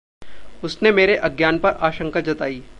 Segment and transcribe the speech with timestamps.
[0.63, 2.61] उसने मेरे अज्ञान पर आशंका जताई।